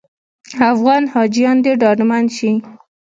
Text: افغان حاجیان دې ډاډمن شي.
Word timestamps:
افغان 0.71 1.03
حاجیان 1.13 1.57
دې 1.65 1.73
ډاډمن 1.81 2.25
شي. 2.37 2.51